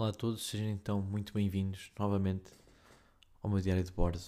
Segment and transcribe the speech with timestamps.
[0.00, 2.50] Olá a todos, sejam então muito bem-vindos novamente
[3.42, 4.18] ao meu diário de bordo.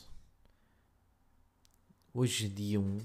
[2.13, 2.99] Hoje é dia 1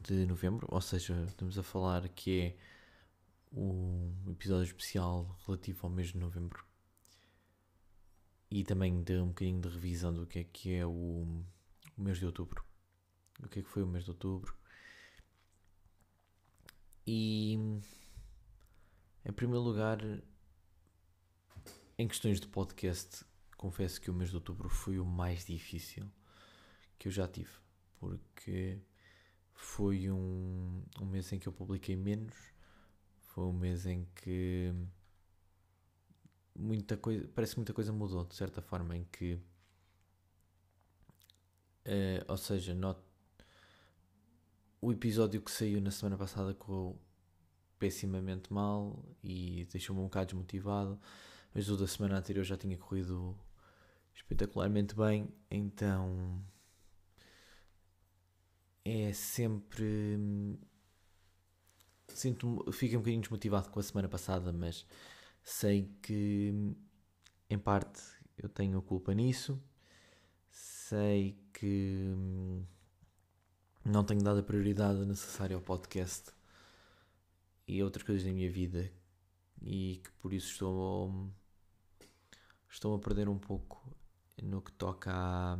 [0.00, 2.56] de novembro, ou seja, estamos a falar que é
[3.52, 6.64] o episódio especial relativo ao mês de novembro.
[8.50, 11.44] E também de um bocadinho de revisão do que é que é o,
[11.98, 12.64] o mês de outubro.
[13.42, 14.56] O que é que foi o mês de outubro.
[17.06, 17.58] E
[19.22, 19.98] em primeiro lugar,
[21.98, 23.24] em questões de podcast,
[23.56, 26.04] confesso que o mês de outubro foi o mais difícil
[26.98, 27.50] que eu já tive,
[27.98, 28.78] porque
[29.54, 32.34] foi um, um mês em que eu publiquei menos,
[33.20, 34.72] foi um mês em que
[36.54, 39.34] muita coisa, parece que muita coisa mudou, de certa forma, em que,
[41.86, 43.00] uh, ou seja, not,
[44.82, 47.00] o episódio que saiu na semana passada correu
[47.78, 51.00] pessimamente mal e deixou-me um bocado desmotivado,
[51.56, 53.34] mas o da semana anterior já tinha corrido
[54.12, 56.44] espetacularmente bem, então
[58.84, 60.58] é sempre
[62.08, 64.84] sinto fico um bocadinho desmotivado com a semana passada, mas
[65.42, 66.52] sei que
[67.48, 68.02] em parte
[68.36, 69.58] eu tenho culpa nisso,
[70.50, 72.14] sei que
[73.82, 76.32] não tenho dado a prioridade necessária ao podcast
[77.66, 78.92] e a outras coisas da minha vida
[79.62, 81.32] e que por isso estou
[82.76, 83.82] estou a perder um pouco
[84.42, 85.58] no que toca a,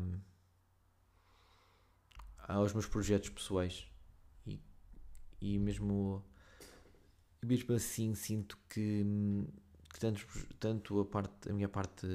[2.47, 3.91] aos meus projetos pessoais.
[4.47, 4.61] E,
[5.41, 6.23] e mesmo
[7.43, 9.05] mesmo assim sinto que,
[9.93, 10.27] que tanto,
[10.61, 12.07] tanto a parte a minha parte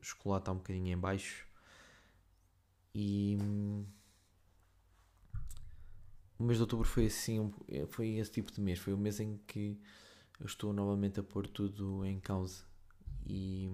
[0.00, 1.48] escolar está um bocadinho em baixo.
[2.94, 3.36] E
[6.38, 7.52] o mês de outubro foi assim,
[7.88, 9.76] foi esse tipo de mês, foi o mês em que
[10.38, 12.64] eu estou novamente a pôr tudo em causa.
[13.26, 13.68] E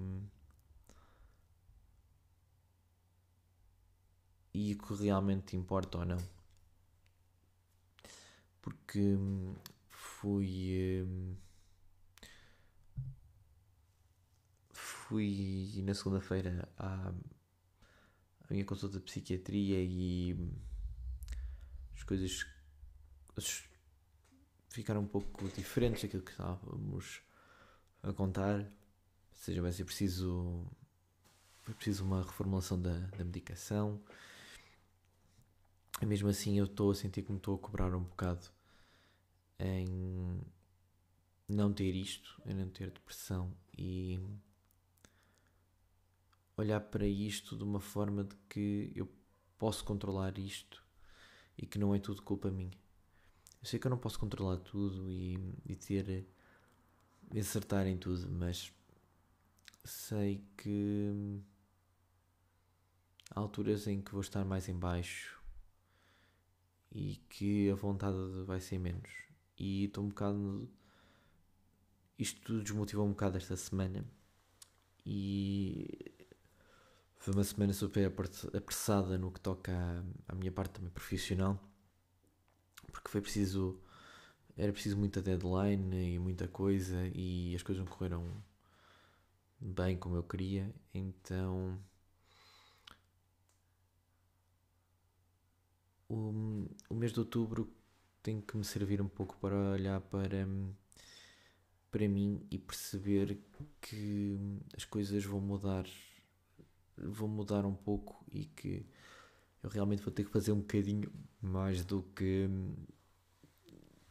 [4.56, 6.36] e o que realmente importa ou não
[8.62, 9.14] porque
[9.90, 11.06] fui
[14.72, 17.12] fui na segunda-feira à,
[18.40, 20.36] à minha consulta de psiquiatria e
[21.94, 22.44] as coisas
[24.70, 27.22] ficaram um pouco diferentes daquilo que estávamos
[28.02, 28.60] a contar.
[28.60, 28.66] Ou
[29.36, 30.66] seja, vai ser preciso,
[31.64, 34.02] vai preciso uma reformulação da, da medicação.
[36.04, 38.46] Mesmo assim eu estou a sentir que me estou a cobrar um bocado
[39.58, 40.40] em
[41.48, 44.20] não ter isto, em não ter depressão e
[46.56, 49.08] olhar para isto de uma forma de que eu
[49.58, 50.84] posso controlar isto
[51.56, 52.76] e que não é tudo culpa minha.
[53.62, 56.26] Eu sei que eu não posso controlar tudo e, e ter
[57.38, 58.72] acertar em tudo, mas
[59.84, 61.40] sei que
[63.30, 65.36] há alturas em que vou estar mais em baixo
[66.92, 68.16] e que a vontade
[68.46, 69.10] vai ser menos.
[69.58, 70.68] E estou um bocado.
[72.18, 74.04] Isto tudo desmotivou um bocado esta semana.
[75.04, 76.14] E
[77.16, 78.12] foi uma semana super
[78.54, 81.60] apressada no que toca à, à minha parte também profissional
[82.96, 83.78] porque foi preciso.
[84.56, 88.24] Era preciso muita deadline e muita coisa e as coisas não correram
[89.60, 91.78] bem como eu queria, então.
[96.08, 97.72] O, o mês de outubro
[98.20, 100.44] tem que me servir um pouco para olhar para,
[101.88, 103.38] para mim e perceber
[103.80, 104.36] que
[104.76, 105.86] as coisas vão mudar
[106.98, 108.84] vão mudar um pouco e que
[109.62, 112.48] eu realmente vou ter que fazer um bocadinho mais do que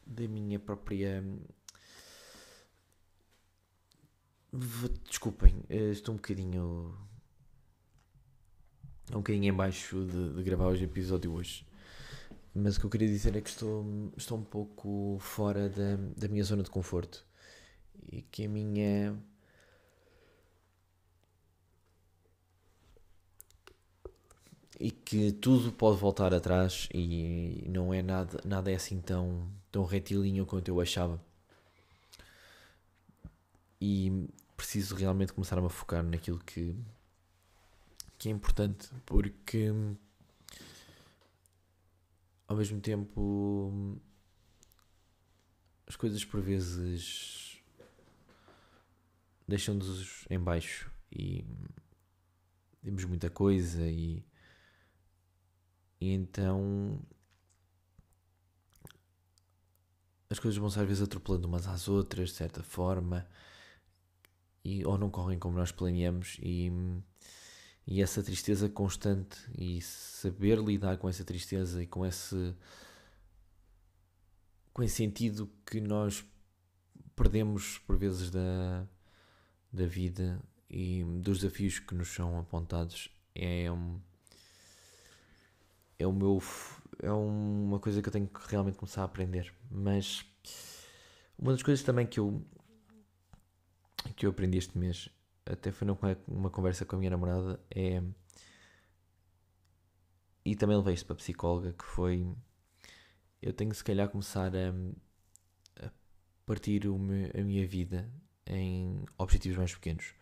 [0.06, 1.22] da minha própria.
[5.10, 6.98] Desculpem, eh, estou um bocadinho.
[9.12, 11.66] um bocadinho em baixo de, de gravar o episódio hoje.
[12.56, 13.86] Mas o que eu queria dizer é que estou,
[14.16, 17.26] estou um pouco fora da, da minha zona de conforto.
[18.12, 19.18] E que a minha
[24.80, 29.84] e que tudo pode voltar atrás e não é nada, nada é assim tão, tão
[29.86, 31.22] retilíneo quanto eu achava.
[33.82, 36.76] E preciso realmente começar a me focar naquilo que,
[38.18, 39.72] que é importante, porque
[42.48, 44.00] ao mesmo tempo
[45.88, 47.62] as coisas por vezes
[49.48, 51.46] deixam-nos em baixo e
[52.82, 54.24] temos muita coisa e
[56.00, 57.02] e então
[60.30, 63.28] as coisas vão-se às vezes atropelando umas às outras, de certa forma,
[64.64, 66.72] e, ou não correm como nós planeamos e,
[67.88, 72.56] e essa tristeza constante e saber lidar com essa tristeza e com esse
[74.74, 76.26] com esse sentido que nós
[77.16, 78.86] perdemos por vezes da,
[79.72, 84.00] da vida e dos desafios que nos são apontados é um,
[85.98, 86.42] é o meu
[87.02, 89.54] é uma coisa que eu tenho que realmente começar a aprender.
[89.70, 90.26] Mas
[91.38, 92.42] uma das coisas também que eu
[94.16, 95.10] que eu aprendi este mês
[95.46, 95.88] até foi
[96.28, 98.02] numa conversa com a minha namorada é
[100.44, 102.36] e também levei isto para a psicóloga que foi
[103.42, 105.92] eu tenho se calhar começar a, a
[106.46, 108.12] partir meu, a minha vida
[108.48, 110.14] em objetivos mais pequenos.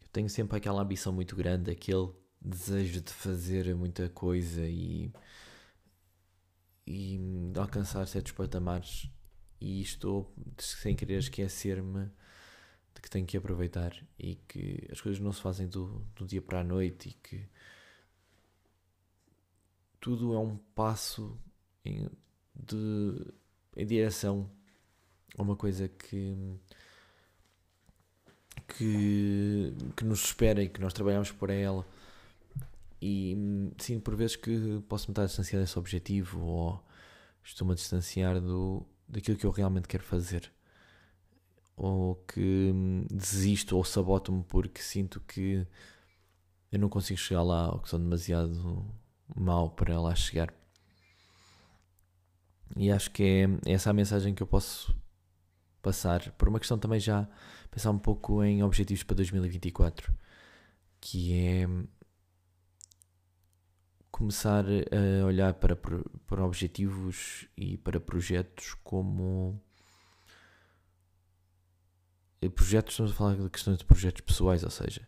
[0.00, 2.08] Eu tenho sempre aquela ambição muito grande aquele
[2.40, 5.12] desejo de fazer muita coisa e,
[6.86, 7.18] e
[7.52, 9.10] de alcançar certos patamares
[9.60, 12.10] e estou sem querer esquecer-me
[12.96, 16.40] de que tenho que aproveitar e que as coisas não se fazem do, do dia
[16.40, 17.46] para a noite e que
[20.00, 21.38] tudo é um passo
[21.84, 22.08] em,
[22.54, 23.34] de,
[23.76, 24.50] em direção
[25.36, 26.34] a uma coisa que
[28.66, 31.86] que, que nos espera e que nós trabalhamos por ela.
[33.00, 33.36] E
[33.78, 36.84] sinto por vezes que posso me estar a distanciar desse objetivo ou
[37.44, 40.50] estou-me a distanciar do, daquilo que eu realmente quero fazer
[41.76, 42.72] ou que
[43.10, 45.66] desisto ou saboto-me porque sinto que
[46.72, 48.84] eu não consigo chegar lá ou que sou demasiado
[49.34, 50.52] mau para lá chegar.
[52.76, 53.22] E acho que
[53.64, 54.94] é essa a mensagem que eu posso
[55.82, 57.28] passar, por uma questão também já
[57.70, 60.12] pensar um pouco em objetivos para 2024,
[61.00, 61.68] que é
[64.10, 69.60] começar a olhar para, para objetivos e para projetos como
[72.54, 75.06] projetos, estamos a falar de questões de projetos pessoais, ou seja,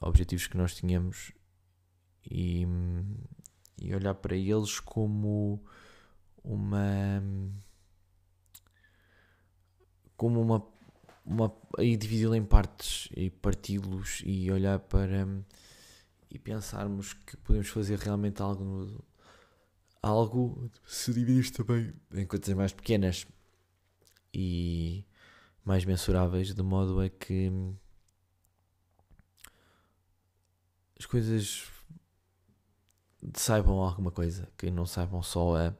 [0.00, 1.32] objetivos que nós tínhamos
[2.30, 2.66] e,
[3.80, 5.62] e olhar para eles como
[6.42, 7.22] uma
[10.16, 10.66] como uma,
[11.24, 15.26] uma e dividi-lo em partes e parti-los e olhar para
[16.30, 19.04] e pensarmos que podemos fazer realmente algo no,
[20.02, 23.26] algo se dividir também em coisas mais pequenas
[24.34, 25.04] e
[25.68, 27.52] mais mensuráveis de modo a que
[30.98, 31.70] as coisas
[33.34, 35.74] saibam alguma coisa, que não saibam só a,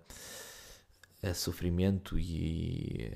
[1.23, 3.11] a sofrimento e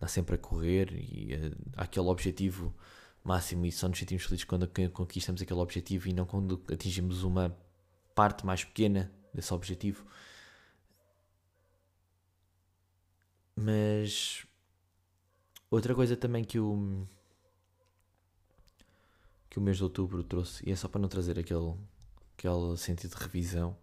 [0.00, 1.34] a, a sempre a correr e
[1.76, 2.74] a, aquele objetivo
[3.22, 7.54] máximo e só nos sentimos felizes quando conquistamos aquele objetivo e não quando atingimos uma
[8.14, 10.06] parte mais pequena desse objetivo.
[13.54, 14.46] Mas
[15.74, 17.06] outra coisa também que o
[19.50, 21.76] que o mês de outubro trouxe, e é só para não trazer aquele,
[22.36, 23.76] aquele sentido de revisão,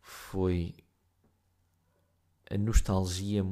[0.00, 0.74] foi
[2.50, 3.44] a nostalgia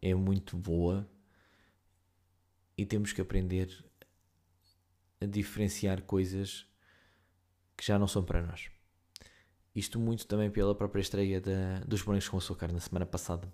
[0.00, 1.06] é muito boa
[2.78, 3.84] e temos que aprender
[5.20, 6.66] a diferenciar coisas
[7.76, 8.70] que já não são para nós.
[9.74, 13.52] Isto muito também pela própria estreia da, dos Morangos com Açúcar na semana passada,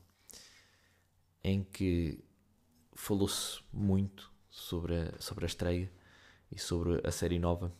[1.48, 2.22] em que
[2.92, 5.90] falou-se muito sobre a, sobre a estreia
[6.52, 7.72] e sobre a série nova.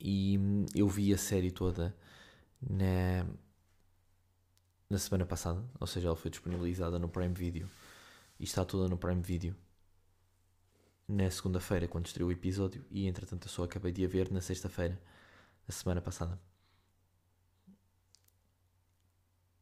[0.00, 0.38] E
[0.74, 1.96] eu vi a série toda
[2.60, 3.26] na,
[4.88, 7.68] na semana passada, ou seja, ela foi disponibilizada no Prime Video
[8.38, 9.56] e está toda no Prime Video
[11.08, 14.40] na segunda-feira, quando estreou o episódio, e entretanto eu só acabei de a ver na
[14.40, 15.00] sexta-feira,
[15.66, 16.40] da semana passada.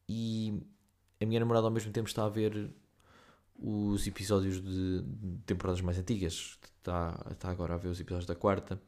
[0.07, 0.63] E
[1.21, 2.71] a minha namorada ao mesmo tempo está a ver
[3.57, 5.03] os episódios de,
[5.45, 8.81] temporadas mais antigas, está, está agora a ver os episódios da quarta,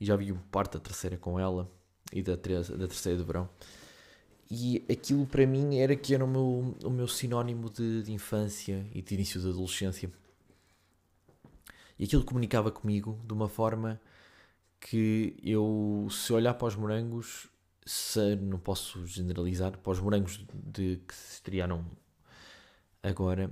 [0.00, 1.70] e já vi parte da terceira com ela
[2.12, 3.48] e da, da terceira de verão.
[4.50, 8.86] E aquilo para mim era que era o meu, o meu sinónimo de, de infância
[8.92, 10.10] e de início da adolescência.
[11.98, 14.00] E aquilo comunicava comigo de uma forma
[14.80, 17.48] que eu, se olhar para os morangos,
[17.86, 21.86] se, não posso generalizar, para os morangos de, que se estrearam
[23.00, 23.50] agora,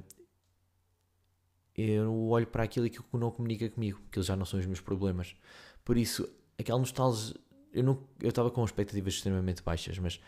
[1.76, 4.66] eu olho para aquilo e aquilo não comunica comigo, que eles já não são os
[4.66, 5.36] meus problemas.
[5.84, 7.36] Por isso, aquela nostalgia,
[7.72, 10.20] eu, não, eu estava com expectativas extremamente baixas, mas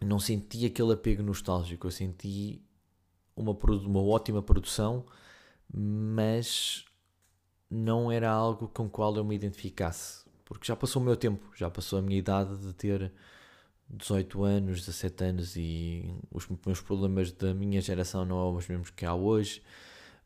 [0.00, 2.62] não senti aquele apego nostálgico, eu senti
[3.36, 5.04] uma, uma ótima produção,
[5.72, 6.84] mas
[7.70, 11.50] não era algo com o qual eu me identificasse, porque já passou o meu tempo,
[11.56, 13.12] já passou a minha idade de ter
[13.88, 18.90] 18 anos, 17 anos e os meus problemas da minha geração não são os mesmos
[18.90, 19.62] que há hoje.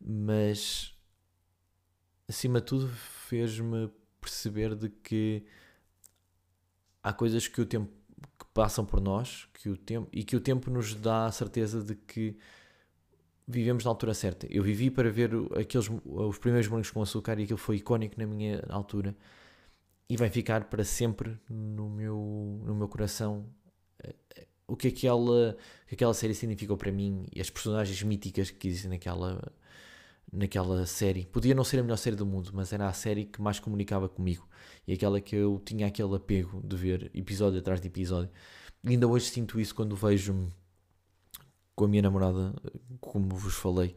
[0.00, 0.94] mas
[2.28, 5.44] acima de tudo fez-me perceber de que
[7.02, 7.90] há coisas que o tempo
[8.38, 11.82] que passam por nós que o tempo, e que o tempo nos dá a certeza
[11.82, 12.36] de que
[13.46, 14.46] vivemos na altura certa.
[14.50, 18.26] Eu vivi para ver aqueles, os primeiros morangos com açúcar e aquilo foi icónico na
[18.26, 19.16] minha altura
[20.08, 23.46] e vai ficar para sempre no meu, no meu coração
[24.68, 28.90] o que aquela, que aquela série significou para mim e as personagens míticas que existem
[28.90, 29.50] naquela,
[30.30, 31.24] naquela série.
[31.24, 34.08] Podia não ser a melhor série do mundo, mas era a série que mais comunicava
[34.08, 34.46] comigo
[34.86, 38.30] e aquela que eu tinha aquele apego de ver episódio atrás de episódio.
[38.84, 40.48] E ainda hoje sinto isso quando vejo
[41.74, 42.54] com a minha namorada,
[43.00, 43.96] como vos falei.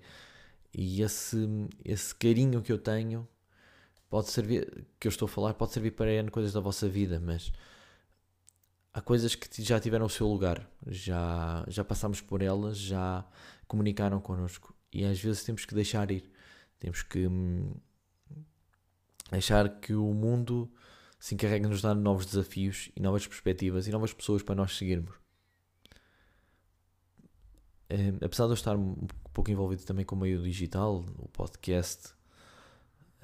[0.74, 1.38] E esse,
[1.84, 3.28] esse carinho que eu tenho
[4.12, 7.18] pode servir, que eu estou a falar, pode servir para N coisas da vossa vida,
[7.18, 7.50] mas
[8.94, 13.26] há coisas que já tiveram o seu lugar, já, já passámos por elas, já
[13.70, 16.30] comunicaram connosco e às vezes temos que deixar ir,
[16.78, 17.74] temos que hum,
[19.32, 20.70] deixar que o mundo
[21.18, 24.78] se encarregue de nos dar novos desafios e novas perspectivas e novas pessoas para nós
[24.78, 25.16] seguirmos.
[27.88, 32.14] É, apesar de eu estar um pouco envolvido também com o meio digital, o podcast,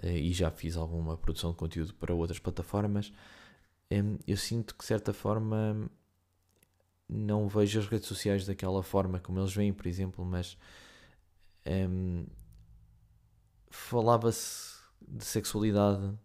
[0.04, 3.12] e já fiz alguma produção de conteúdo para outras plataformas,
[4.28, 5.90] eu sinto que de certa forma
[7.08, 10.58] não vejo as redes sociais daquela forma como eles veem, por exemplo, mas
[11.66, 12.26] um,
[13.70, 16.18] falava-se de sexualidade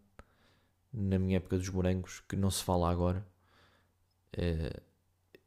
[0.93, 3.26] na minha época dos morangos que não se fala agora.
[4.37, 4.83] Uh,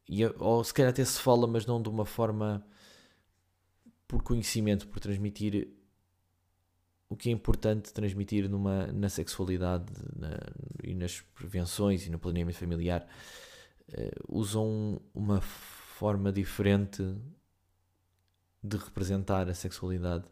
[0.08, 2.65] e, ou se calhar até se fala, mas não de uma forma
[4.08, 5.75] por conhecimento, por transmitir
[7.09, 10.39] o que é importante transmitir numa, na sexualidade na,
[10.83, 13.07] e nas prevenções e no planeamento familiar
[13.89, 17.03] uh, usam uma forma diferente
[18.63, 20.25] de representar a sexualidade.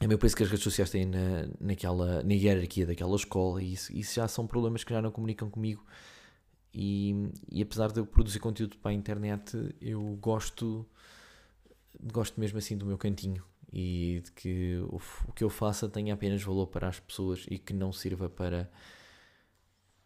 [0.00, 3.74] É meio isso que as redes sociais têm na, naquela, na hierarquia daquela escola e
[3.74, 5.84] isso, isso já são problemas que já não comunicam comigo.
[6.72, 10.88] E, e apesar de eu produzir conteúdo para a internet, eu gosto,
[12.02, 16.14] gosto mesmo assim do meu cantinho e de que o, o que eu faça tenha
[16.14, 18.70] apenas valor para as pessoas e que não sirva para,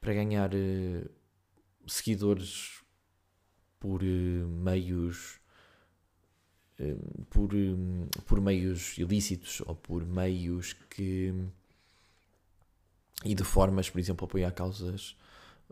[0.00, 1.10] para ganhar uh,
[1.86, 2.82] seguidores
[3.80, 5.40] por uh, meios
[6.78, 7.50] uh, por,
[8.26, 11.32] por meios ilícitos ou por meios que
[13.24, 15.16] e de formas, por exemplo, apoiar causas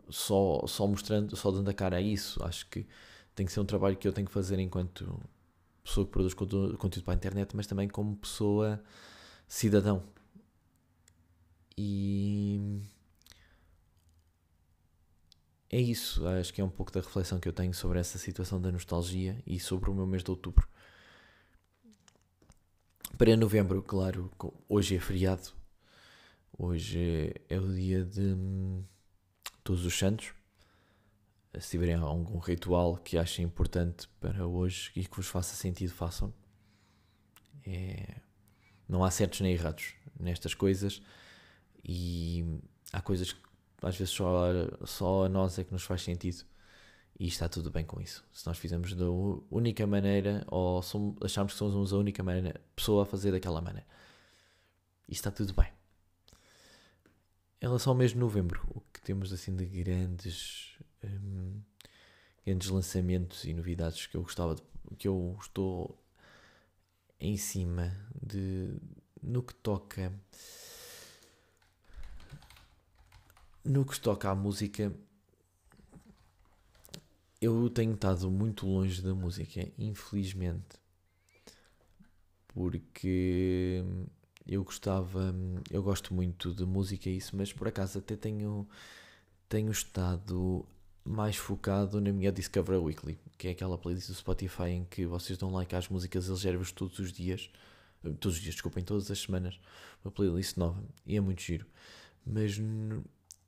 [0.09, 2.43] só, só mostrando, só dando a cara a isso.
[2.43, 2.85] Acho que
[3.35, 5.19] tem que ser um trabalho que eu tenho que fazer enquanto
[5.83, 8.83] pessoa que produz conteúdo para a internet, mas também como pessoa
[9.47, 10.03] cidadão.
[11.77, 12.81] E
[15.69, 18.61] é isso, acho que é um pouco da reflexão que eu tenho sobre essa situação
[18.61, 20.67] da nostalgia e sobre o meu mês de outubro.
[23.17, 24.31] Para novembro, claro,
[24.67, 25.51] hoje é feriado,
[26.57, 26.99] hoje
[27.49, 28.83] é, é o dia de hum,
[29.63, 30.33] Todos os Santos
[31.59, 36.33] se tiverem algum ritual que achem importante para hoje e que vos faça sentido, façam.
[37.65, 38.15] É...
[38.87, 41.01] Não há certos nem errados nestas coisas
[41.83, 42.59] e
[42.91, 43.41] há coisas que
[43.81, 44.47] às vezes só,
[44.85, 46.45] só a nós é que nos faz sentido
[47.19, 48.25] e está tudo bem com isso.
[48.31, 49.05] Se nós fizermos da
[49.51, 53.87] única maneira ou somos, acharmos que somos a única maneira, pessoa a fazer daquela maneira,
[55.07, 55.71] e está tudo bem.
[57.61, 61.61] Em relação ao mês de novembro, o que temos assim de grandes um,
[62.45, 64.63] grandes lançamentos e novidades que eu gostava de,
[64.97, 65.97] que eu estou
[67.19, 68.75] em cima de
[69.21, 70.11] no que toca
[73.63, 74.93] no que toca à música
[77.39, 80.81] eu tenho estado muito longe da música infelizmente
[82.49, 83.83] porque
[84.45, 85.33] eu gostava
[85.71, 88.67] eu gosto muito de música e isso mas por acaso até tenho
[89.47, 90.65] tenho estado
[91.05, 95.37] mais focado na minha Discover Weekly, que é aquela playlist do Spotify em que vocês
[95.37, 97.49] dão like às músicas, eles gerem todos os dias,
[98.01, 99.59] todos os dias, desculpem, todas as semanas,
[100.03, 101.65] uma playlist nova, e é muito giro.
[102.25, 103.03] Mas no,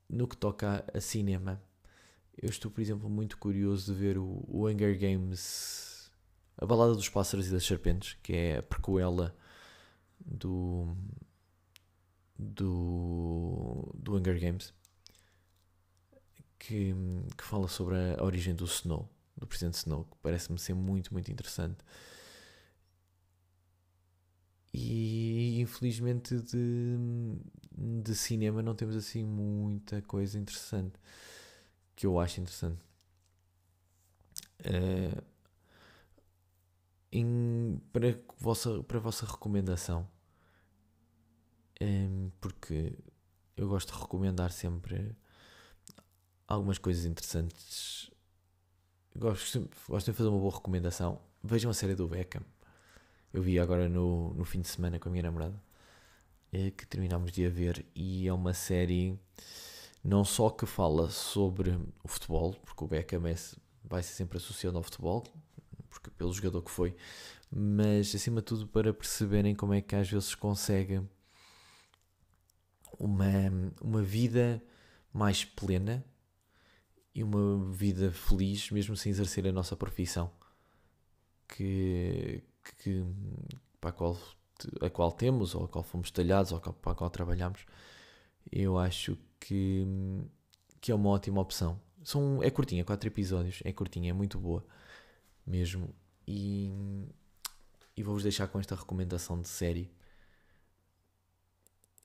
[0.09, 1.61] no que toca a, a, cinema,
[2.41, 6.11] eu estou, por exemplo, muito curioso de ver o, o Hunger Games,
[6.57, 9.33] a Balada dos Pássaros e das Serpentes, que é a prequela
[10.19, 10.93] do,
[12.37, 14.73] do, do Hunger Games
[16.65, 16.95] que,
[17.37, 19.07] que fala sobre a, origem do Snow,
[19.37, 21.77] do Presidente Snow, que parece-me ser muito, muito interessante.
[24.73, 26.97] E infelizmente de,
[28.01, 30.99] de cinema não temos assim muita coisa interessante
[31.95, 32.81] que eu acho interessante.
[34.61, 35.23] Uh,
[37.11, 40.07] em, para, vossa, para vossa recomendação,
[41.79, 42.97] um, porque
[43.55, 45.15] eu gosto de recomendar sempre
[46.47, 48.09] algumas coisas interessantes.
[49.15, 51.19] Gosto, gosto de fazer uma boa recomendação.
[51.43, 52.43] Vejam a série do Beckham.
[53.33, 55.61] Eu vi agora no, no fim de semana com a minha namorada,
[56.51, 59.19] eh, que terminámos de a ver, e é uma série
[60.03, 61.71] não só que fala sobre
[62.03, 63.35] o futebol, porque o Beckham é,
[63.83, 65.23] vai ser sempre associado ao futebol,
[65.89, 66.95] porque pelo jogador que foi,
[67.51, 71.01] mas acima de tudo para perceberem como é que às vezes consegue
[72.99, 73.27] uma,
[73.81, 74.63] uma vida
[75.11, 76.05] mais plena
[77.15, 80.29] e uma vida feliz, mesmo sem exercer a nossa profissão
[81.47, 82.43] que,
[82.79, 83.05] que
[83.79, 84.17] para a qual,
[84.81, 87.65] a qual temos, ou a qual fomos talhados, ou para a qual trabalhamos.
[88.51, 89.85] Eu acho que,
[90.81, 91.79] que é uma ótima opção.
[92.03, 94.65] São, é curtinha, quatro episódios, é curtinha, é muito boa
[95.47, 95.95] mesmo.
[96.27, 96.69] E,
[97.95, 99.89] e vou-vos deixar com esta recomendação de série.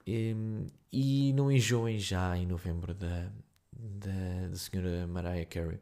[0.06, 0.34] E,
[0.92, 3.30] e não enjoem já em novembro da,
[3.80, 5.80] da, da senhora Mariah Carey,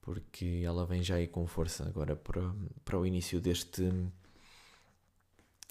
[0.00, 2.54] porque ela vem já aí com força agora para,
[2.84, 3.90] para o início deste,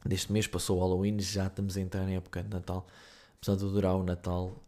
[0.06, 0.48] deste mês.
[0.48, 2.88] Passou o Halloween, já estamos a entrar na época de Natal
[3.40, 4.62] apesar de durar o Natal,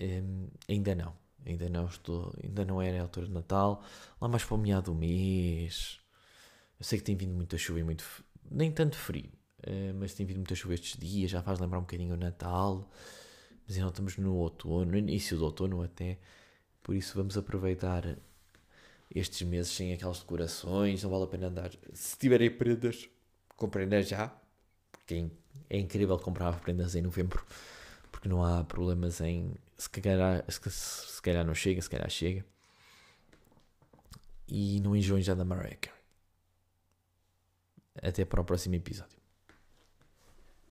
[0.00, 1.14] um, ainda não.
[1.44, 3.82] Ainda não estou, ainda não era a altura de Natal.
[4.20, 6.00] Lá mais para o meado do mês.
[6.78, 8.04] Eu sei que tem vindo muita chuva e muito.
[8.50, 11.30] Nem tanto frio, uh, mas tem vindo muita chuva estes dias.
[11.30, 12.88] Já faz lembrar um bocadinho o Natal.
[13.66, 16.18] Mas ainda estamos no outono, no início do outono até.
[16.82, 18.16] Por isso vamos aproveitar
[19.14, 21.02] estes meses sem aquelas decorações.
[21.02, 21.72] Não vale a pena andar.
[21.92, 23.08] Se tiverem prendas,
[23.56, 24.32] comprem já.
[24.92, 25.28] Porque
[25.68, 27.44] é incrível comprar prendas em novembro
[28.16, 32.44] porque não há problemas em se calhar, se, se calhar não chega, se calhar chega.
[34.48, 35.92] E não enjoem já da Mariah
[38.00, 39.15] Até para o próximo episódio.